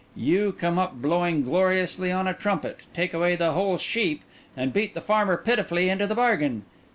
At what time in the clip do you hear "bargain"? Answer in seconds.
6.15-6.63